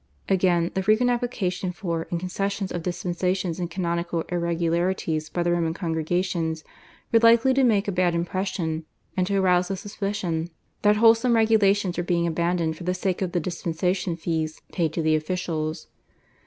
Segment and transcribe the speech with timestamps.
[0.27, 5.75] Again, the frequent applications for and concessions of dispensations in canonical irregularities by the Roman
[5.75, 6.63] congregations
[7.11, 8.85] were likely to make a bad impression,
[9.15, 10.49] and to arouse the suspicion
[10.81, 15.03] that wholesome regulations were being abandoned for the sake of the dispensation fees paid to
[15.03, 15.85] the officials.